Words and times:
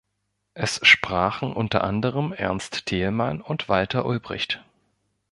Es 0.55 0.79
sprachen 0.81 1.53
unter 1.53 1.83
anderem 1.83 2.33
Ernst 2.33 2.87
Thälmann 2.87 3.39
und 3.39 3.69
Walter 3.69 4.03
Ulbricht. 4.07 4.63